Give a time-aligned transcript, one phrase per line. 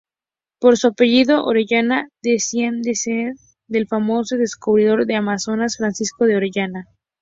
[0.57, 3.35] Por su apellido Orellana decían descender
[3.67, 6.87] del famoso descubridor del Amazonas, Francisco de Orellana.